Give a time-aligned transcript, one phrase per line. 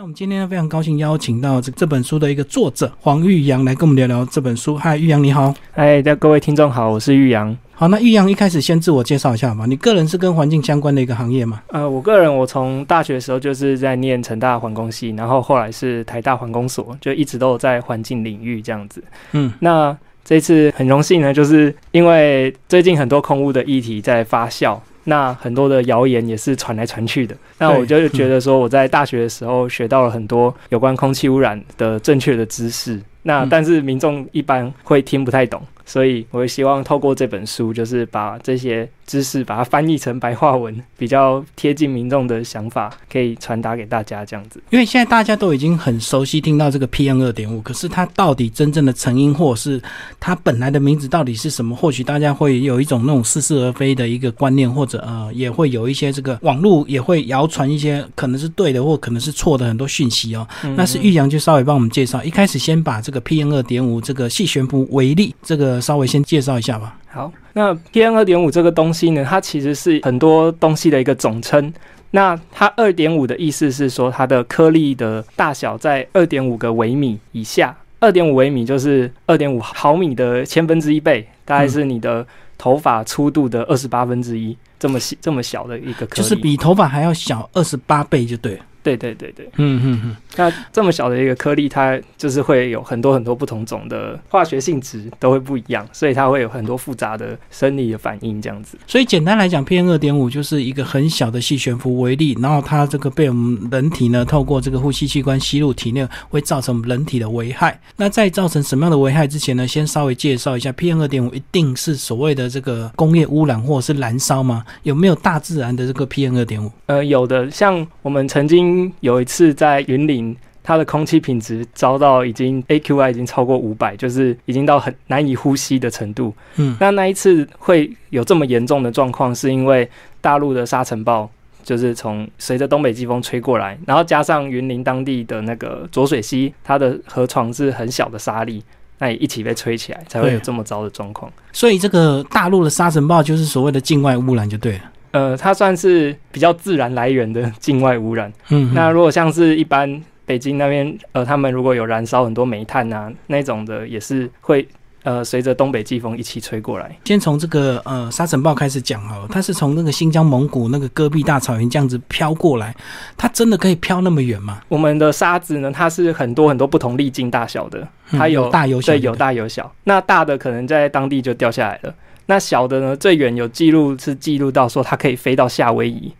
[0.00, 4.74] 那我们今天呢非常高兴邀请到这这本书的一个作者黄玉阳来跟我们聊聊这本书。
[4.74, 5.54] 嗨，玉阳你好。
[5.72, 7.54] 嗨，各位听众好，我是玉阳。
[7.74, 9.66] 好，那玉阳一开始先自我介绍一下吧。
[9.66, 11.60] 你个人是跟环境相关的一个行业吗？
[11.66, 19.04] 呃，我个人我从大学的时候就是在念成大环工系，然后后来是台大环工所，就一直都有在环境领域这样子。
[19.32, 19.94] 嗯，那
[20.24, 24.78] 这次很荣幸呢，就是因为最近很多空污的议题在发酵。
[25.04, 38.88] 那很多的谣言也是传来传去的，那我就觉得说我在大学的时候学到了很多有关空气污染的正确的知识，那但是民众一般会听不太懂，所以我希望透过这本书，就是把这些。
[39.10, 44.62] 知识把它翻译成白话文， 比较贴近民众的想法，可以传达给大家这样子。
[44.70, 49.82] 因为现在大家都已经很熟悉听到这个 PM 二点五，可是它到底真正的成因，或是
[50.20, 51.74] 它本来的名字到底是什么？
[51.74, 60.46] 或许大家会有一种那种似是而非的一个观念，或者呃，也会有一些这个网络也会谣传一些可能是对的，或可能是错的很多讯息哦。
[60.76, 66.96] 那是玉阳就稍微帮我们介绍，一开始先把这个 PM 二点五这个细悬浮微粒这个稍微先介绍一下吧。
[67.12, 71.72] 好，那 PM 二点五这个东西呢，它其实是很多东西的一个总称。
[72.12, 77.76] 那它二点五的意思是说，它的颗粒的大小在二点五个微米以下。
[77.98, 88.60] 二点五微米就是二点五毫米的千分之一倍，大概是你的头发粗度的二十八分之一，这么细这么小的一个颗粒，就是比头发还要小二十八倍，就对了。
[88.82, 90.16] 对对对对，嗯嗯嗯。
[90.36, 98.78] 那这么小的一个颗粒，它就是会有很多很多不同种的化学性质都会不一样，所以它会有很多复杂的生理的反应这样子。
[98.86, 107.78] 所以简单来讲，PM 二点五就是一个很小的细悬浮微粒，然后它这个被我们人体呢透过这个呼吸器官吸入体内，会造成人体的危害。
[107.96, 114.64] 那在造成什么样的危害之前呢，先稍微介绍一下，PM 二点五一定是所谓的这个工业污染或者是燃烧吗？
[114.84, 116.70] 有没有大自然的这个 PM 二点五？
[116.86, 118.69] 呃，有的，像我们曾经。
[119.00, 126.34] 有一次在云林，它的空气品质遭到已经 AQI 已经超过五百，就是已经到很难以呼吸的程度。
[126.56, 129.88] 嗯，那那一次会有这么严重的状况，是因为
[130.20, 131.28] 大陆的沙尘暴
[131.62, 138.62] 就是从随着东北季风吹过来，然后加上云林当地的那个浊水溪，它的河床是很小的沙粒，
[138.98, 141.30] 那也一起被吹起来，才会有这么糟的状况。
[141.52, 144.80] 所以这个大陆的沙尘暴就是所谓的境外污染，就对了。
[145.12, 148.32] 呃，它算是比较自然来源的境外污染。
[148.50, 154.66] 嗯，那如果像是一般北京那边，呃，他们如果有燃烧很多煤炭啊那种的，也是会
[155.02, 156.96] 呃随着东北季风一起吹过来。
[157.04, 162.72] 先从这个呃沙尘暴开始讲哦，它是从那个新疆、蒙古那个戈壁大草原这样子飘过来，
[163.16, 164.60] 它真的可以飘那么远吗？
[164.68, 169.72] 我们的沙子呢，它是很多很多不同粒径大小的，它有大有小，对，有大有小。
[169.84, 171.92] 那大的可能在当地就掉下来了。
[172.26, 172.96] 那小的呢？
[172.96, 176.12] 最远有记录是记录到说它可以飞到夏威夷，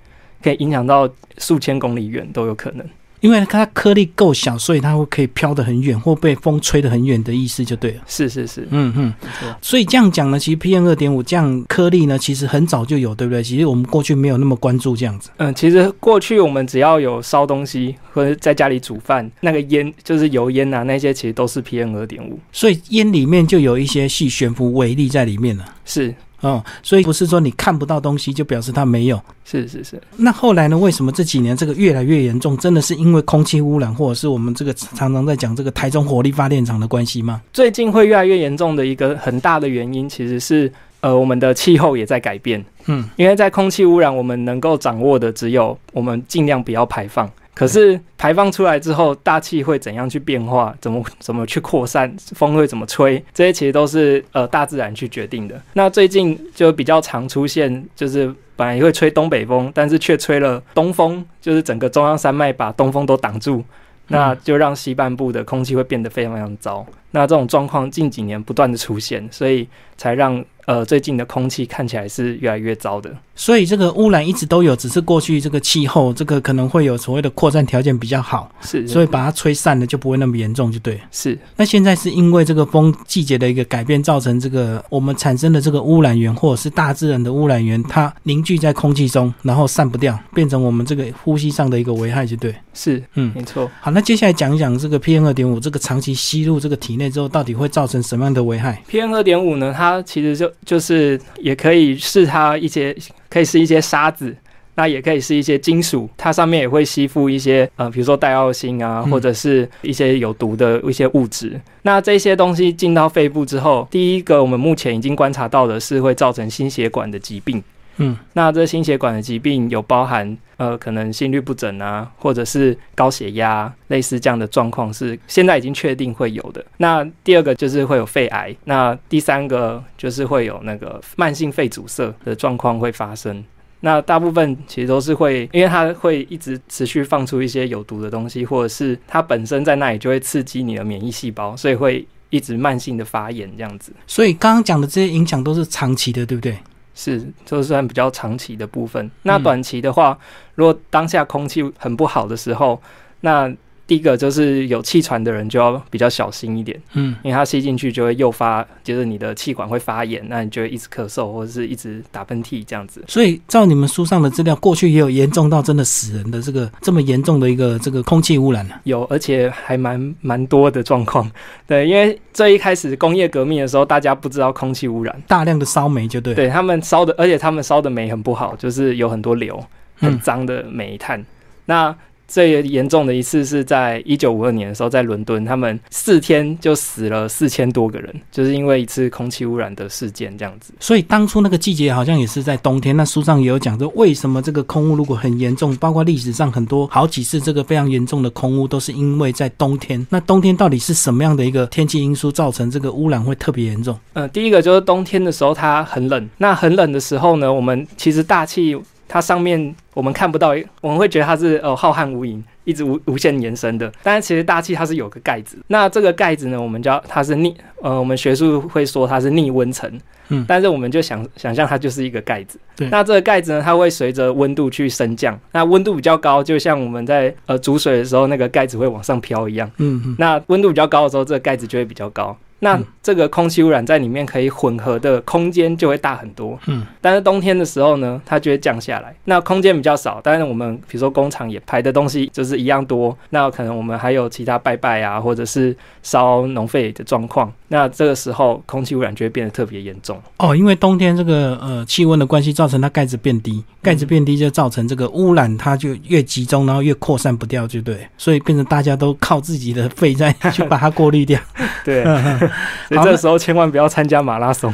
[0.43, 2.85] 可以影响到数千公里远都有可能。
[3.21, 8.03] 因为它颗粒够小，所以它会可以飘得很远，或被风吹得很远的意思就对了。
[8.07, 9.15] 是是是，嗯嗯，
[9.61, 13.43] 所以这样讲呢，其实 PM 二点五这样颗粒呢，其实很早就有，对不对？
[13.43, 15.31] 其实我们过去没有那么关注这样子。
[15.37, 22.39] 嗯，其实过去我们只要有烧东西或者在家里煮饭，那个烟就是油烟啊，那些其实都是 PM 二点五。
[22.53, 25.65] 所以烟里面就有一些细悬浮微粒在里面了。
[25.85, 26.15] 是。
[26.41, 30.01] 哦，所以不是说你看不到东西就表示它没有，是是是。
[30.17, 30.79] 那后来呢？
[30.79, 32.57] 为什么这几年这个越来越严重？
[32.57, 37.43] 真的是因为空气污染，或者是我们这个常常在讲这个台中火力发电厂的关系吗？
[37.53, 42.65] 最近会越来越严重的一个很大的原因，其实是呃我们的气候也在改变。
[42.87, 47.31] 嗯，因为在空气污染，我们能够掌握的只有我们尽量不要排放。
[47.61, 50.75] 可是排放出来之后，大气会怎样去变化？
[50.81, 52.11] 怎么怎么去扩散？
[52.35, 53.23] 风会怎么吹？
[53.35, 55.61] 这些其实都是呃大自然去决定的。
[55.75, 63.63] 那最近就比较常出现，就是本来会吹东北风，但是却吹了东风，就是整个中央山脉把东风都挡住，
[64.09, 66.87] 那就让西半部的空气会变得非常非常糟。
[67.13, 69.67] 那这种状况近几年不断的出现，所以
[69.97, 70.45] 才让。
[70.67, 81.01] 呃，最近的空气看起来是越来越糟的，所以这个污染一直都有，只是过去这个气候这个可能会有所谓的扩散条件比较好，是，所以把它吹散了就不会那么严重，就对。
[81.11, 92.55] 是，那现在是因为这个风季节的一个改变，造成这个我们产生的这个污染源或者是大自然的污染源，它凝聚在空气中，然后散不掉，变成我们这个呼吸上的一个危害，就对。
[92.75, 93.69] 是，嗯，没错。
[93.81, 102.97] 好，那接下来讲一讲这个 PM 二点五这个长期吸入这个体内之后，到底会造成什么样的危害？PM 二点五呢，它其实就就是也可以是它一些，
[103.29, 104.37] 可以是一些沙子，
[104.77, 111.61] 那也可以是一些金属，它上面也会吸附一些呃，比如说带奥辛啊，或者是一些有毒的一些物质。
[111.83, 117.63] 那这些东西进到肺部之后，第一个我们目前已经观察到的是会造成心血管的疾病。
[118.01, 126.65] 嗯，那这心血管的疾病有包含呃，可能心律不整啊，或者是高血压，类似这样的状况是现在已经确定会有的。
[126.79, 133.45] 那第二个就是会有肺癌，那第三个就是会有那个慢性肺阻塞的状况会发生。
[133.83, 143.91] 那大部分其实都是会，因为它会一直持续放出一些有毒的东西，或者是它本身在那里就会刺激你的免疫细胞，所以会一直慢性的发炎这样子。
[144.07, 146.59] 所以刚刚讲的这些影响都是长期的，对不对？
[147.03, 149.11] 是，就算比较长期的部分。
[149.23, 150.19] 那短期的话，
[150.55, 152.79] 如果当下空气很不好的时候，
[153.23, 153.51] 那
[153.91, 163.03] 第一个就是有气喘的人就要比较小心一点，嗯，因为它吸进去就会诱发，就是你的气管会发炎，那你就会一直咳嗽或者是一直打喷嚏这样子。
[163.09, 168.77] 所以照你们书上的资料，过去也有严重到真的死人的这个这么严重的一个这个空气污染呢？
[168.85, 171.29] 有，而且还蛮蛮多的状况。
[171.67, 179.61] 对，因为最一开始工业革命的时候，大家不知道空气污染，大量的烧煤就对，对他们烧的，而且他们烧的煤很不好，就是有很多硫，
[179.97, 181.21] 很脏的煤炭。
[181.67, 181.93] 那
[182.31, 190.73] 最严重的一次是在一九五二年的时候，在伦敦，他们四天就死了四千多个人，就是因为一次空气污染的事件这样子。
[190.79, 192.97] 所以当初那个季节好像也是在冬天。
[192.97, 200.07] 那书上也有讲说，为什么这个空污如果很严重，包括历史上很多好几次这个非常严重的空污，都是因为在冬天。
[200.09, 203.99] 那冬天到底是什么样的一个天气因素造成这个污染会特别严重？
[204.13, 208.77] 呃，第一个就是冬天的时候它很冷，那很冷的时候呢，我们其实大气。
[209.13, 213.93] 它上面我们看不到，我们会觉得它是呃浩瀚无垠，一直无无限延伸的。
[214.05, 219.91] 但是其实大气它是有个盖子，那这个盖子呢，我们叫它是逆呃，我们学术会说它是逆温层。
[220.33, 222.57] 嗯，但是我们就想想象它就是一个盖子。
[222.77, 225.37] 对，那这个盖子呢，它会随着温度去升降。
[225.51, 229.69] 那温度比较高，就像我们在呃煮水的时候，那个盖子会往上飘一样。
[229.79, 230.15] 嗯嗯。
[230.21, 232.37] 那温度比较高的时候，这个盖子就会比较高。
[232.61, 239.15] 那这个空气污染在里面可以混合的空间就会大很多，嗯，但是冬天的时候呢，它就会降下来。
[239.25, 250.21] 那空间比较少，但是我们比如说工厂也排的东西就是一样多，那可能我们还有其他拜拜啊，或者是烧农废的状况，那这个时候空气污染就会变得特别严重。
[250.37, 261.41] 哦，因为冬天这个呃气温的关系，造成它盖子变低，盖子变低就造成这个污染它就越集中，然后越扩散不掉，就对，所以变成大家都靠自己的肺在 去把它过滤掉。
[261.83, 262.05] 对。
[262.89, 264.73] 所以这时候千万不要参加马拉松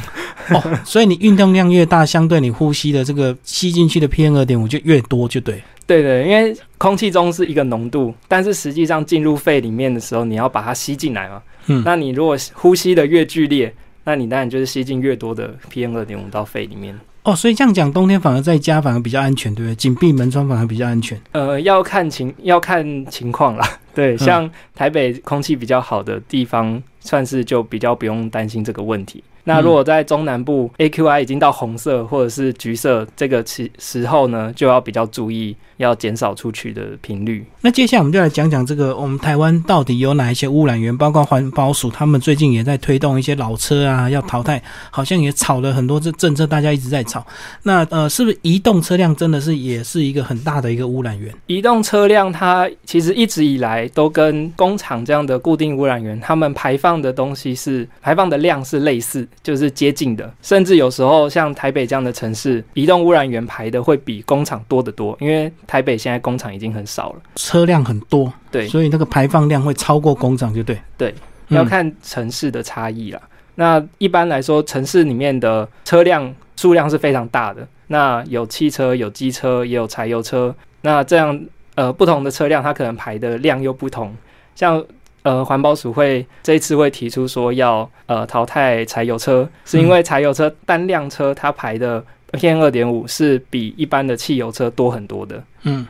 [0.49, 0.63] 哦。
[0.83, 5.61] 所以你运动量越大，相对你呼吸的这个吸进去的 PM 二点五就越多，就对。
[5.85, 11.41] 对对，因为空气中是一个浓度，但是实际上进入肺里面的时候，你要把它吸进来嘛。
[11.67, 11.81] 嗯。
[11.85, 16.97] 那你如果呼吸的越剧烈，那你当然就是吸进越多的 PM 二点五到肺里面。
[17.23, 19.75] 哦，所以这样讲，冬天反而在家反而比较安全，对不对？
[19.75, 21.19] 紧闭门窗反而比较安全。
[21.33, 23.65] 呃，要看情要看情况啦。
[23.93, 29.23] 对，像台北空气比较好的地方，算是就比较不用担心这个问题。
[29.47, 37.45] 那如果在中南部，AQI 已经到红色或者是橘色这个时时候呢，就要比较注意，要减少出去的频率。
[37.61, 40.95] 那接下来我们就来讲讲这个，我们台湾到底有哪一些污染源？
[40.97, 44.61] 包括环保署他们最近也在推动一些老车啊要淘汰，
[44.91, 47.25] 好像也炒了很多这政策，大家一直在炒。
[47.63, 51.33] 那呃，是不是移动车辆真的是也是一个很大的一个污染源？
[51.45, 59.25] 移动车辆它其实一直以来都跟工厂这样的固定污染源，他们排放的东西是排放的量是类似。
[59.43, 71.15] 就是接近的，甚至有时候像台北这样的城市，移动污染源排的会比工厂多得多，因为台北现在工厂已经很少了，车辆很多，对，所以那个排放量会超过工厂，就对，对，
[71.47, 73.21] 要看城市的差异啦。
[73.55, 81.39] 那一般来说，城市里面的车辆数量是非常大的，那有汽车、有机车，也有柴油车，那这样
[81.75, 84.13] 呃不同的车辆，它可能排的量又不同，
[84.55, 84.83] 像。
[85.27, 95.43] 呃，环保署会这一次会提出说要呃淘汰柴油车，是因为柴油车单辆车它排的 PM 二点五是比一般的汽油车多很多的。
[95.63, 95.85] 嗯。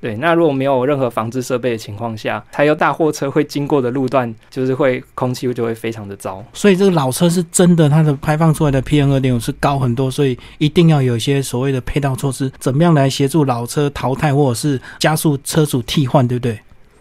[0.00, 6.40] 对，那如果没有任何防治设备的情况下，柴油大货车会经过的路段，就是会空气就会非常的糟。
[6.52, 16.56] 所以这个老车是真的，它的排放出来的 PM 二点五是高很多，所以一定要有一些所谓的配套措施，怎么样来协助老车淘汰或者是加速车主替换，对不对？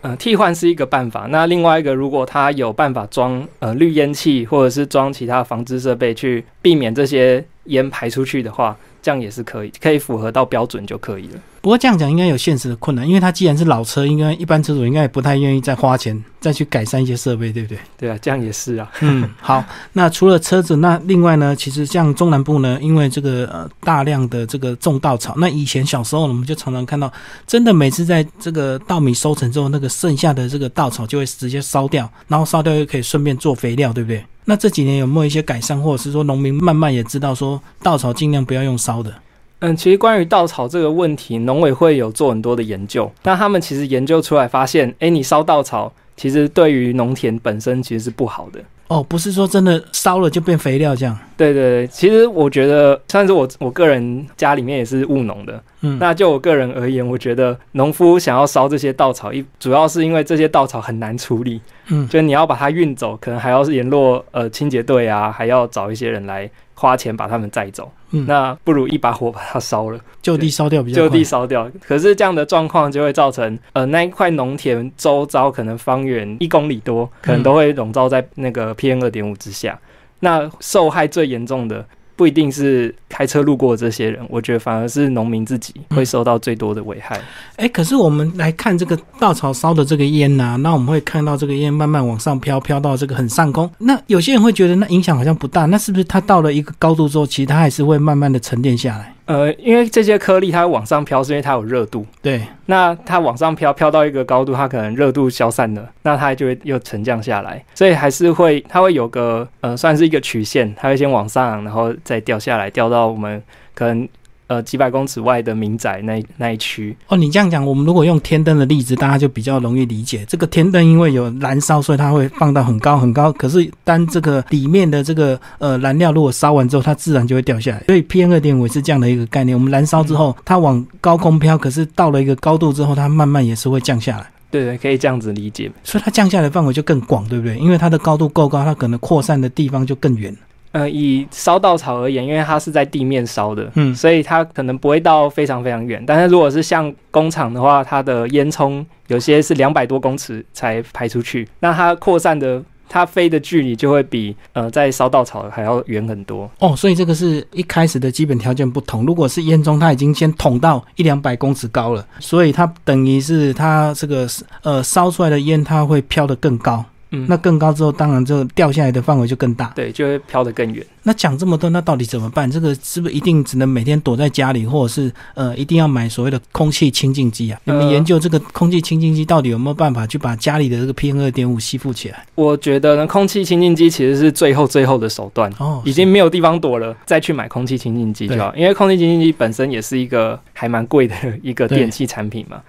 [0.08, 1.28] 呃，替换是一个办法。
[1.30, 8.78] 那另外一个，如果它有办法装呃滤烟器，或者是装其他防治设备，去避免这些烟排出去的话。
[9.02, 11.40] 这样也是可以，可以符合到标准就可以了。
[11.62, 17.78] 不过这样讲应该有现实的困难，因为它既然是老车，应该一般车主应该也不太愿意再花钱再去改善一些设备，对不对？
[17.98, 18.90] 对啊，这样也是啊。
[19.02, 19.62] 嗯，好。
[19.92, 27.12] 那除了车子，那另外呢，其实像中南部呢，因为这个呃大量的这个种稻草，那以前小时候我们就常常看到，
[27.46, 34.24] 真的每次在这个稻米收成之后，那个剩下的这个稻草就会直接烧掉，然后烧掉又可以顺便做肥料，对不对？
[34.50, 39.14] 那这几年有没有一些改善，或者是说农民慢慢也知道说稻草尽量不要用烧的？
[39.60, 43.12] 嗯，其实关于稻草这个问题，农委会有做很多的研究。
[43.24, 48.64] 那他们其实研究出来发现，哎，你烧稻草，其实对于农田本身其实是不好的。
[48.88, 51.18] 哦，不是说真的烧了就变肥料这样。
[51.36, 55.62] 对对对，其实我觉得，算是我我个人家里面也是务农的。
[55.82, 61.60] 嗯，那就我个人而言，我觉得农夫想要烧这些稻草，一主要是因为这些稻草很难处理。
[61.90, 66.50] 嗯，就你要把它运走，可能还要联络呃清洁队啊，还要找一些人来。
[66.80, 71.68] 花钱把他们载走，那不如一把火把它烧了，就地烧掉比较就地烧掉。
[71.82, 79.80] 可是这样的状况就会造成，呃，那一块农田周遭可能方圆一公里多，可能都会笼罩在那个 PM 二点五之下。
[80.20, 81.84] 那受害最严重的。
[82.18, 87.22] 不一定是开车路过这些人，我觉得反而是农民自己会受到最多的危害。
[87.58, 93.72] 哎，可是我们来看这个稻草烧的这个烟呐，那我们会看到这个烟慢慢往上飘，飘到这个很上空。
[93.78, 99.14] 那有些人会觉得那影响好像不大，那是不是它到了一个高度之后，其实它还是会慢慢的沉淀下来？
[99.28, 102.06] 呃，因为这些颗粒它往上飘，是因为它有热度。
[102.22, 113.44] 对，那它往上飘，飘到一个高度，它可能热度消散了，那它就会又沉降下来，所以还是会，它会有个呃，算是一个曲线，它会先往上，然后再掉下来，掉到我们
[113.76, 114.08] 可能。
[114.48, 120.26] 呃，几百公尺外的民宅那那一区哦，你这样讲，我们如果用天灯的例子，大家就比较容易理解。
[120.26, 123.30] 这个天灯因为有燃烧，所以它会放到很高很高。
[123.34, 127.84] 可是当这个里面的这个呃燃料如果烧完之后，它自然就会掉下来。
[127.88, 129.58] 所以 PM 二点五是这样的一个概念。
[129.58, 134.28] 我们燃烧之后，它往高空飘，可是到了一个高度之后，它慢慢也是会降下来。
[134.50, 135.70] 对对，可以这样子理解。
[135.84, 137.58] 所以它降下来的范围就更广，对不对？
[137.58, 140.34] 因为它的高度够高，它可能扩散的地方就更远。
[140.78, 146.04] 呃，以烧稻草而言，因为它是在地面烧的，嗯，所以它可能不会到非常非常远。
[146.06, 156.48] 但是如果是像工厂的话，它的烟囱有些是两百多公尺才排出去，那它扩散的、它飞的距离就会比呃在烧稻草还要远很多。
[156.60, 159.04] 哦，所以这个是一开始的基本条件不同。
[159.04, 164.28] 如果是烟囱，它已经先捅到一两百公尺高了，所以它等于是它这个
[164.62, 166.86] 呃烧出来的烟，它会飘得更高。
[167.12, 170.86] 嗯，那更高之后，当然就掉下来的范围就更大，对，就会飘得更远。
[171.04, 172.50] 那讲这么多，那到底怎么办？
[172.52, 177.60] 这个是不是一定只能每天躲在家里，或者是呃，一定要买所谓的空气清净机啊？
[177.64, 182.26] 你们研究这个空气清净机到底有没有办法去把家里的这个 PM 二点五吸附起来？
[182.36, 192.62] 我觉得呢，空气清净机其实是最后最后的手段哦，已经没有地方躲了，再去买空气清净机就好，因为空气清净机本身也是一个还蛮贵的一个电器产品嘛。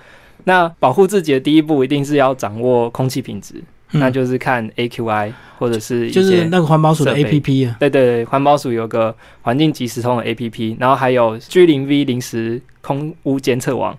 [0.45, 3.57] 那保护自己的第一步，一定是要掌握空气品质。
[3.92, 13.97] 那就是看 AQI 或者是就是那个环保署的 APP 啊，对对对，环保署有个环境即时通的 APP，然后还有 G 零 V 临时空污监测网，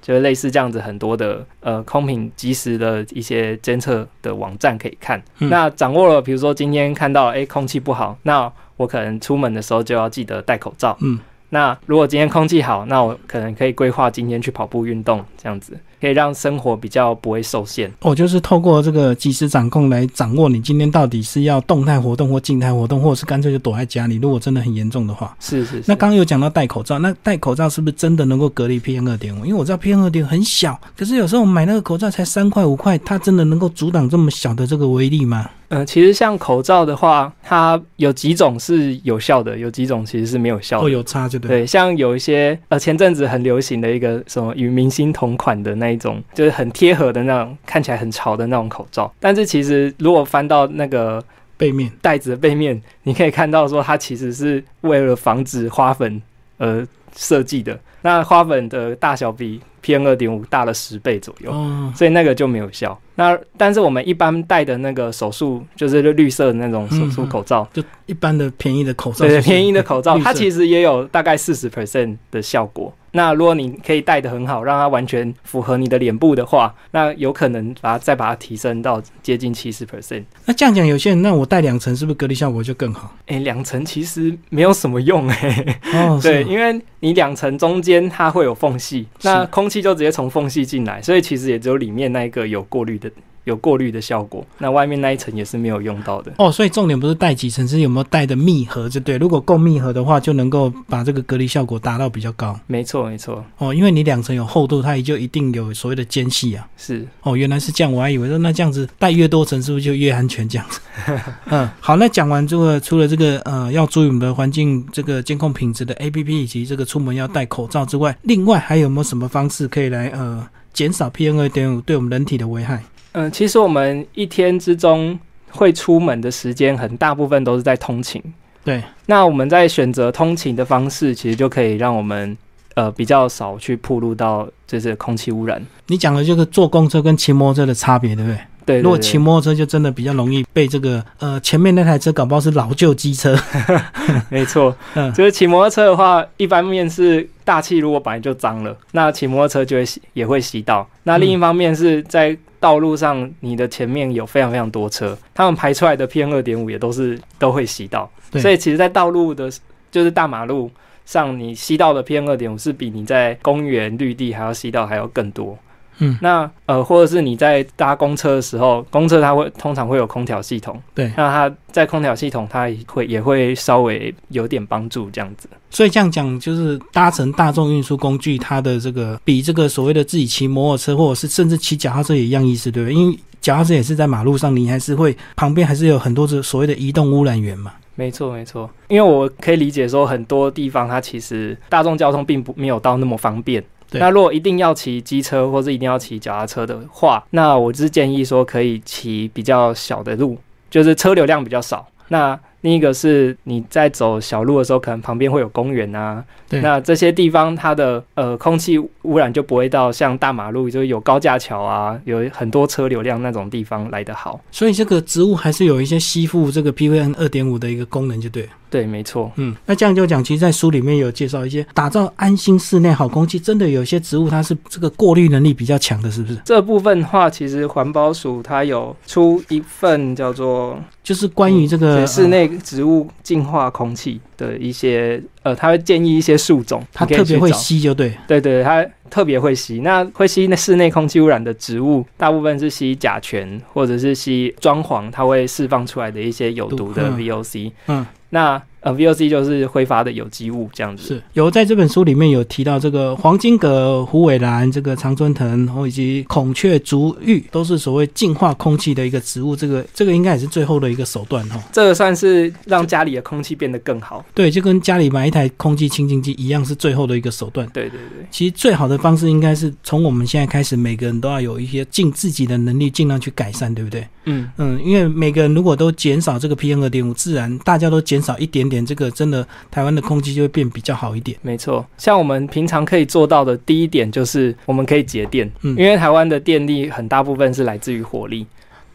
[0.00, 5.22] 就是类似这样子很多的呃空品即时的一些监测的网站可以看。
[5.38, 10.96] 那掌握了，比如说今天看到哎空气不好，那我可能出门的时候就要记得戴口罩。
[11.00, 11.18] 嗯，
[11.48, 15.76] 那如果今天空气好，那我可能可以规划今天去跑步运动这样子。
[16.00, 17.92] 可以让生活比较不会受限。
[18.00, 24.16] 我就是透过这个及时掌控来掌握你今天到底是要动态活动或静态活动，或者是干脆就躲在家里。
[24.16, 25.82] 如果真的很严重的话，是是。
[25.86, 29.44] 那刚刚有讲到戴口罩，那戴口罩是不是真的能够隔离 PM 二点五？
[29.44, 35.48] 因为我知道 PM 二点五很小，可是有时候我买那个口罩才三块五块，它真的能够阻挡这么小的这个威力吗？
[35.72, 40.86] 嗯，其实像口罩的话，它有几种是有效的，有几种其实是没有效的。
[40.86, 41.48] 哦，有差就对。
[41.48, 49.12] 对，像有一些呃，前阵子很流行的一个什么与明星同款的那一种，就是很贴合的那种，看起来很潮的那种口罩。
[49.18, 51.22] 但是其实如果翻到那个
[51.56, 56.20] 背面袋子的背面，你可以看到说它其实是为了防止花粉
[56.58, 57.78] 而设计的。
[58.02, 61.50] 那花粉的大小比 PM 二点五大了十倍左右，
[61.94, 62.98] 所以那个就没有效。
[63.20, 72.90] 那但是我们一般戴的那个手术就是绿色的那种手术口罩，就一般的便宜的口罩，对，便宜的口罩，它其实也有大概四十 percent 的效果。
[73.12, 80.22] 那如果你可以戴的很好，让它完全符合你的脸部的话，那有可能把它再把它提升到接近七十 percent。
[80.44, 83.12] 那这样讲，有些人那我戴两层是不是隔离效果就更好？
[83.26, 85.78] 哎，两层其实没有什么用哎。
[85.92, 93.09] 哦，对，因为你两层中间它会有缝隙，那空气就直接从缝隙进来，所以其实也只有里面那一个有过滤的。
[93.44, 96.52] 有过滤的效果，那外面那一层也是没有用到的哦。
[96.52, 99.16] 所以重点不是带几层，是有没有带的密合，就对。
[99.18, 102.58] 如果够密合的话，就能够把这个隔离效果达到比较高。
[102.66, 103.44] 没错，没错。
[103.58, 106.66] 哦，因为你两层有厚度，它也就一定有所谓的间隙啊。
[106.76, 110.80] 是哦，原来是这样，我还以为说那这样子带越多层是不是就越安全这样子？
[111.46, 122.82] 嗯，好，那讲完这个，除了这个呃要注意我们的环境这个监控品质的 A P P 以及这个出门要戴口罩之外，另外还有没有什么方式可以来呃减少 P M 二点五对我们人体的危害？
[123.12, 125.18] 嗯，其实我们一天之中
[125.50, 128.22] 会出门的时间很大部分都是在通勤。
[128.62, 132.36] 对，那我们在选择通勤的方式，其实就可以让我们
[132.74, 135.60] 呃比较少去暴露到这些空气污染。
[135.86, 138.38] 你讲的就是坐公车跟骑摩托车的差别，对不对？
[138.66, 143.36] 对，如果骑摩托车就真的比较容易被这个呃前面那台车搞不好是老旧机车。
[144.28, 150.86] 没错， 嗯，就是骑摩托车的话，一方面是大气如果本来就脏了，那骑摩托车就会吸也会吸到。
[151.04, 158.08] 那另一方面是在道路上，你的前面有非常非常多车，他们排出来的 PM 二点五也都是都会吸到。
[158.34, 159.50] 所以其实，在道路的，
[159.90, 160.70] 就是大马路
[161.06, 165.58] 上，你吸到的 PM 二点五是比你在公园绿地还要吸到还要更多。
[166.00, 175.48] 嗯，那呃，或者是你在搭公车的时候，公车它会通常会有空调系统，对，那它在空调系统它也会也会稍微有点帮助这样子。
[175.70, 182.94] 所以这样讲，就是搭乘大众运输工具，它的这个比这个所谓的自己骑摩托车，或者是甚至骑脚踏车也一样意思，对不对？
[182.94, 187.72] 因为脚踏车也是在马路上，你还是会旁边还是有很多这所谓的移动污染源嘛。
[187.94, 188.68] 没错，没错。
[188.88, 193.62] 因为我可以理解说，很多地方它其实大众交通并不没有到那么方便。
[193.98, 200.38] 那如果一定要骑机车或者一定要骑脚踏车的话，那我是建议说可以骑比较小的路，
[200.70, 201.86] 就是车流量比较少。
[202.08, 214.40] 那另一个是你在走小路的时候，可能旁边会有公园啊，那这些地方它的呃空气污染就不会到像大马路，就是有高架桥啊，有很多车流量那种地方来得好。
[214.50, 218.48] 所以这个植物还是有一些吸附这个 PM 二点五的一个功能，就对。
[218.70, 219.30] 对，没错。
[219.36, 226.38] 嗯，那这样就讲，其实，在书里面有介绍一些打造安心室内好空气，真的有些植物它是这个过滤能力比较强的，是不是？
[226.44, 238.14] 这部分的话，其实环保署它有出一份叫做，就是关于这个室内植物净化空气的一些，呃，它会建议一些树种，它特别会吸，就对。
[238.28, 239.80] 对对，它特别会吸。
[239.80, 247.72] 那会吸那室内空气污染的植物，大部分是吸甲醛或者是吸装潢，它会释放出来的一些有毒的 VOC。
[247.88, 248.06] 嗯。
[248.30, 259.54] 那呃，VOC 就是挥发的有机物，这样子是有在这本书里面有提到这个黄金葛、虎尾兰、这个常春藤，然后以及孔雀竹芋，都是所谓净化空气的一个植物。
[259.54, 261.62] 这个这个应该也是最后的一个手段哈。
[261.70, 264.24] 这个算是让家里的空气变得更好。
[264.34, 267.68] 对，就跟家里买一台空气清净机一样，是最后的一个手段。
[267.74, 268.26] 对对对。
[268.30, 274.08] 其实最好的方式应该是从我们现在开始，每个人都要有一些尽自己的能力，尽量去改善，对不对？
[274.24, 278.69] 嗯嗯，因为每个人如果都减少这个 PM 二点五，自然大家都减少一点。
[278.70, 281.36] 点这个真的，台湾的空气就会变比较好一点。
[281.42, 288.46] 没错，像我们平常可以做到的第一点就是我们可以节电，嗯，因为台湾的电力很大部分是来自于火力。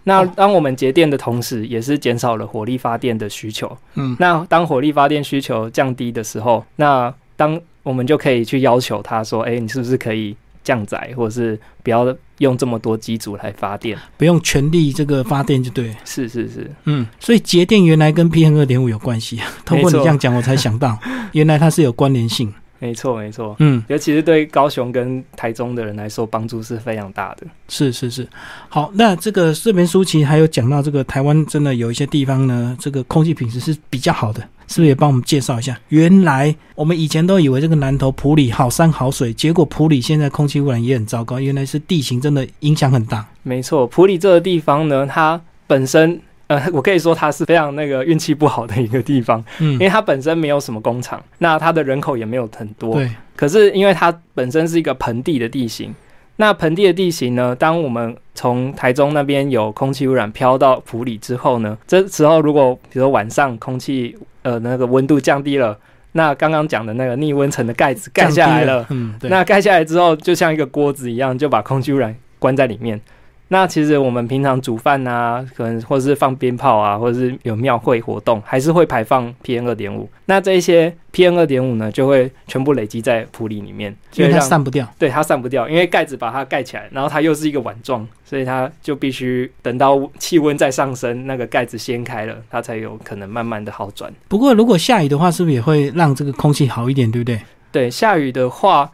[0.05, 3.77] 那当我们节电的同时，也是减少了火力发电的需求。
[3.95, 10.35] 嗯，那当火力发电需求降低的时候，那当我们就可以去要求他说：“哎，你是不是可以？”
[10.65, 12.03] 降载，或者是不要
[12.39, 15.95] 用这么多机组来发电，不用全力这个发电就对。
[16.03, 19.39] 是是是，嗯，所以节电原来跟 PM 二点五有关系。
[19.63, 20.97] 通过你这样讲，我才想到，
[21.33, 22.53] 原来它是有关联性。
[22.79, 27.47] 没错没错，嗯，尤其是对高雄跟台中的人来说，帮助是非常大的。
[27.67, 28.27] 是是是，
[28.69, 34.41] 好，那这个这本书其实还有讲到这个台湾真的有一些地方呢，这个空气品质是比较好的。
[34.67, 35.79] 是不是也帮我们介绍一下？
[35.89, 41.39] 原来我们以前都以为这个南投普里好山好水，结果普里现在空气污染也很糟糕。
[41.39, 43.23] 原来是地形真的影响很大。
[43.43, 53.09] 没错，普里这个地方呢，它本身呃，我可以说它是非常那个运气不好的一个地方，嗯，因为它本身没有什么工厂，那它的人口也没有很多，对。
[53.35, 55.93] 可是因为它本身是一个盆地的地形，
[56.35, 65.77] 那盆地的地形呢，当我们从台中那边有空气污染飘到普里之后呢，这时候如果比如说晚上空气呃，那个温度降低了，
[66.11, 73.01] 那刚刚讲的那个逆温层的盖子盖下来了，嗯，对那盖下来之后，就像一个锅子一样，就把空气污染关在里面。
[73.47, 80.09] 那其实我们平常煮饭啊，可能或者是放鞭炮啊，或者是有庙会活动，还是会排放 PM 二点五。
[80.25, 84.87] 那这一些 PM 二点五呢，就会全部累积在普里里面，因为它散不掉。
[84.97, 94.11] 对，它散不掉，因为盖子把它盖起来，然后它又是一个碗状，所以它就必须等到气温再上升，那个盖子掀开了，它才有可能慢慢的好转。
[94.27, 97.39] 不过如果下雨的话，是不是也会让这个空气好一点，对不对？
[97.71, 98.91] 对，下雨的话。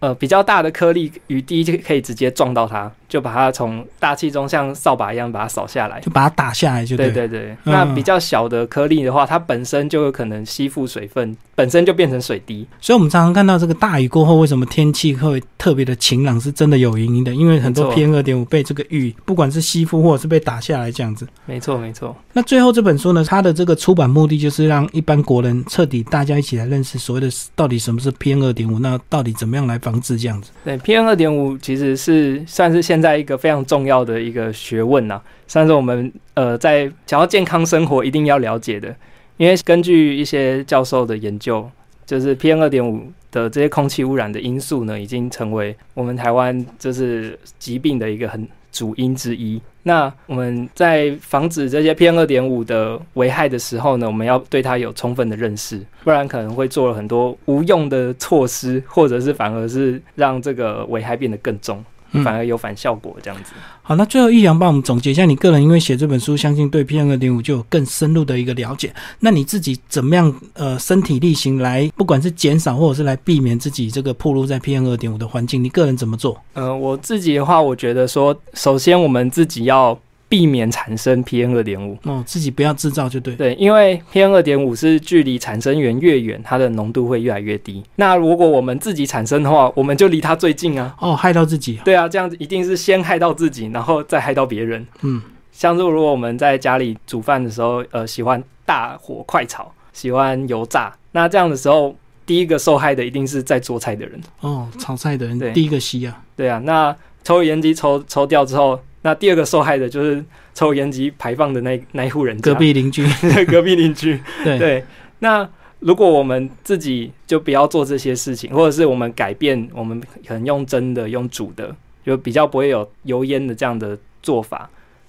[0.00, 7.10] 呃，比较大的颗粒雨滴就可以直接撞到它，就把它从大气中像扫把一样把它扫下来，就把它打下来就对。
[7.10, 12.66] 对对对，那比较小的颗粒的话，它本身就有可能吸附水分，本身就变成水滴。
[12.80, 21.26] 所以，我们常常看到这个大雨过后，为什么天气会特别的晴朗，是真的有原因的，因为很多 PM 二点五被这个雨，不管是吸附或者是被打下来这样子。
[21.44, 22.16] 没错没错。
[22.32, 30.50] 那最后这本书呢，它的这个出版目的就是让一般国人彻底大家一起来认识所谓的到底什么是 PM 二点五，那到底怎么样来防治这样子。
[30.62, 38.94] 对，PM 二点五其实是算是现在一个非常重要的一个学问呐，算是我们呃在想要健康生活一定要了解的。
[39.38, 41.66] 因为根据一些教授的研究，
[42.04, 49.58] 就是 PM 二点五的这些空气污染的因素呢，已经成为我们台湾就是疾病的一个很主因之一。
[49.82, 61.82] 那我们在防止这些 PM 二点五的危害的时候呢，我们要对它有充分的认识，不然可能会做了很多无用的措施，或者是反而是让这个危害变得更重。
[62.24, 63.52] 反而有反效果，这样子。
[63.82, 68.94] 好，那最后易阳帮我们总结一下，你个人因为写这本书，相信对 PM 二点五就有更深入的一个了解。
[69.20, 76.40] 那你自己怎么样呃身体力行来，不管是减少或者是来避免自己这个暴露在 PM 二点五的环境，你个人怎么做？
[76.54, 79.98] 呃，我自己的话，我觉得说，首先我们自己要。
[80.30, 83.34] 避免产生 PM 二点五哦，自己不要制造就对。
[83.34, 87.82] 对，因为 PM 二点五是距离产生源越远，它的浓度会越来越低。
[87.96, 90.94] 那如果我们自己产生的话，我们就离它最近啊。
[91.00, 91.80] 哦，害到自己。
[91.84, 94.86] 对啊，这样子一定是先害到自己，然后再害到别人。
[95.02, 104.20] 嗯，像是如果我们在家里煮饭的时候，呃，喜欢大火快炒，喜欢油炸，那这样的时候，第一个受害的一定是在做菜的人。
[104.42, 106.22] 哦，炒菜的人第一个吸啊。
[106.36, 108.78] 对啊，那抽油烟机抽抽掉之后。
[109.02, 113.06] 那第二个受害的就是抽烟机排放的那那一户人家，隔壁邻居，
[113.48, 114.20] 隔壁邻居。
[114.44, 114.84] 对对。
[115.20, 124.68] 那如果我们自己就不要做这些事情，或者是我们改变，我们可能用蒸的、用煮的，就比较不会有油烟的这样的做法。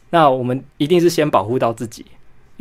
[0.10, 2.06] 那我们一定是先保护到自己。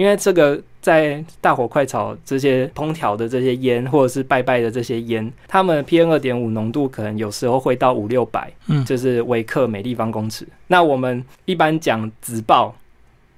[0.00, 10.48] 因为这个在大火快炒这些烹调的这些烟，或者是拜拜的这些烟，它们 PM 二点五浓度可能有时候会到五六百，嗯，就是微克每立方公尺。
[10.68, 12.74] 那我们一般讲紫爆。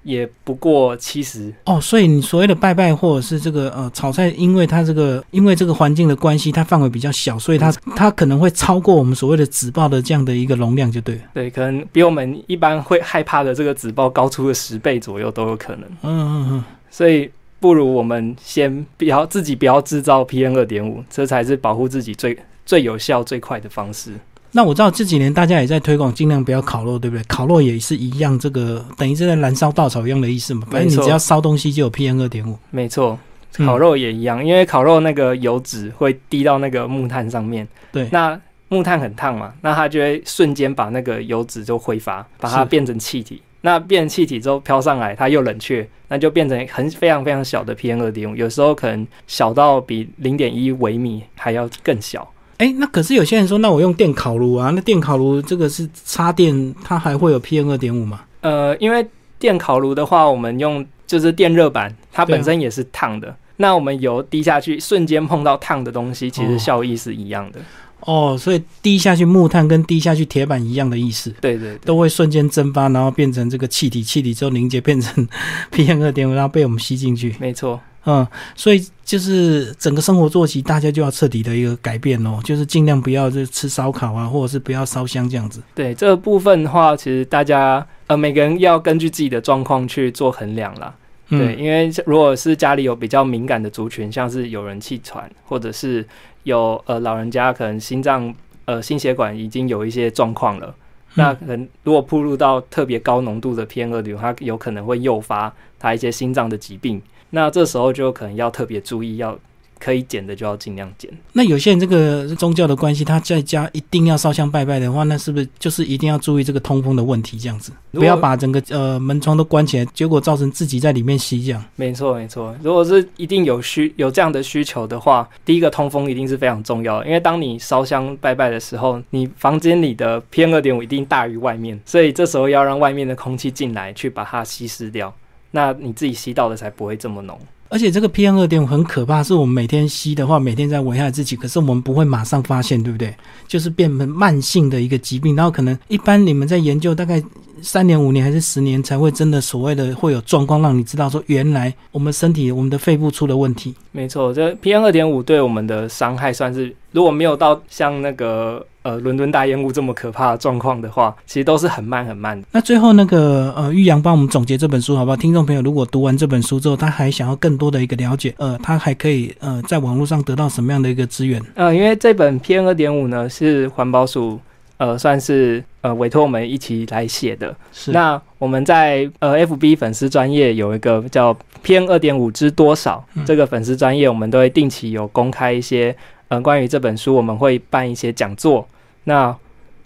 [0.02, 11.20] 也不过七十哦，所以你所谓的拜拜或者是这个呃炒菜，因为它这个因为这个环境的关系，它范围比较小，所以它它可能会超过我们所谓的纸爆的这样的一个容量，就对。
[11.32, 15.84] 对，可能比我们一般会害怕的这个纸爆高出了十倍左右都有可能。
[16.02, 16.64] 嗯嗯嗯。
[16.90, 22.36] 所以不如我们先不要自己不要制造 PM 二点五，这才是保护自己最
[22.66, 24.12] 最有效最快的方式。
[24.54, 27.24] 那我知道这几年大家也在推广，尽量不要烤肉，对不对？
[27.24, 30.66] 烤肉也是一样，这个等于是在燃烧稻草一样的意思嘛。
[30.70, 32.58] 反正你只要烧东西就有 PM 二点五。
[32.70, 33.18] 没错，
[33.56, 37.66] 烤肉也一样，因为烤肉那个油脂会滴到那个木炭上面。
[37.90, 38.38] 对，那
[38.68, 43.40] 木炭很烫嘛，那它就会瞬间把那个油脂就挥发，把它变成气体。
[43.62, 52.28] 那变成气体之后飘上来，它又冷却，那就变成很非常非常小的 PM 二点五，有时候可能小到比零点一微米还要更小。
[52.62, 58.20] 哎，那可是有些人说，那我用电烤炉啊，那电烤炉这个是插电，它还会有 PM 二点五吗？
[58.40, 59.05] 呃，因为
[59.37, 63.35] 电烤炉的话，我们用就是电热板，它本身也是烫的。
[63.57, 67.59] 那我们油滴下去，瞬间碰到烫的东西，其实效益是一样的。
[68.03, 71.35] 哦，所以滴下去木炭跟滴下去铁板一样的意思。
[71.40, 75.27] 对对，都会瞬间蒸发，然后变成这个气体，气体之后凝结变成
[75.75, 77.35] PM 二点五，然后被我们吸进去。
[77.40, 77.81] 没错。
[78.04, 85.62] 嗯，所以就是整个生活作息，大家就要彻底的一个改变哦，就是尽量不要就吃烧烤啊，或者是不要烧香这样子。
[85.74, 90.92] 对这个部分的话，其实大家呃每个人要根据自己的状况去做衡量啦。
[91.28, 96.06] 对，因为如果是家里有比较敏感的族群，像是有人气喘，或者是
[96.42, 98.34] 有呃老人家可能心脏
[98.66, 100.74] 呃心血管已经有一些状况了，
[101.14, 107.00] 那可能如果铺入到特别高浓度的 PM 二点五，它有可能会诱发他一些心脏的疾病。
[107.34, 109.38] 那这时候就可能要特别注意，要
[109.80, 111.10] 可以减的就要尽量减。
[111.32, 117.36] 那有些人这个宗教的关系，他在家一定要烧香拜拜的话，那是不是就是一定要注意这个通风的问题？
[117.36, 121.64] 这样子，不要把整个呃门窗都关起来，结果造成自己在里面吸这样。
[121.74, 135.12] 没错没错，如果是一定有需有这样的需求的话，第一个通风一定是非常重要的，因为当你烧香拜拜的时候，你房间里的 PM 二点五一定大于外面，所以这时候要让外面的空气进来，去把它稀释掉。
[135.52, 137.38] 那你自己吸到的才不会这么浓，
[137.68, 143.14] 而且这个 PM 二点五很可怕，是我们每天吸的话，每天在危害自己，可是我们不会马上发现，对不对？
[143.46, 147.22] 就是变成慢性的一个疾病，然后可能一般你们在研究大概
[147.62, 153.75] 三年、五年还是十年才会真的所谓的会有状况，让你知道说原来我们身体、我们的肺部出了问题。
[153.92, 158.66] 没错，这 PM 二点五对我们的伤害算是，如果没有到像那个。
[158.85, 162.44] 呃，伦敦大烟雾这么可怕的状况的话，其实都是很慢很慢的。
[162.51, 165.16] 那最后那个呃，玉阳帮我们总结这本书好不好？
[165.16, 171.40] 听众朋友如果读完这本书之后，他还想要更多的一个了解，呃，他还可以呃，在网络上得到什么样的一个资源？
[171.55, 174.40] 呃，因为这本 PM 二点五呢是环保署
[174.79, 177.54] 呃算是呃委托我们一起来写的。
[177.72, 177.92] 是。
[177.92, 185.94] 那我们在呃 FB 粉丝专业有一个叫 PM 二点五之多少这个粉丝专业，我们都会定期有公开一些。
[186.28, 188.66] 嗯，关于这本书，我们会办一些讲座。
[189.04, 189.36] 那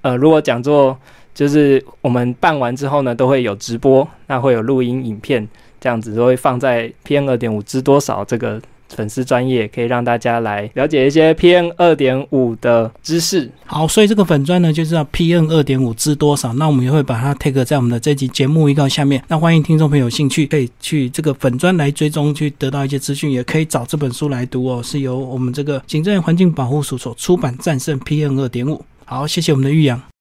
[0.02, 0.96] 呃，如果讲座
[1.34, 5.48] 就是我们办完之后呢，都会有直播，那会有录音影片。
[5.80, 8.60] 这样子都会放在 PM 二点五知多少这个。
[8.94, 13.50] 粉丝专业可以让大家来了解一些 PM 二点五的知识。
[13.64, 16.52] 好，所以这个粉专呢，就知道 PM 二点五知多少。
[16.54, 19.22] 那我们也会把它 take 在我们的这集节目预告下面。
[19.28, 24.82] 那欢迎听众朋友有兴趣可以去这个粉专来追踪，去得到一些资讯，也可以找这本书来读哦。
[24.82, 28.74] 是由我们这个行政环境保护署所出版《战胜 PM 二点五》。
[29.04, 30.00] 好，谢谢我们的玉阳。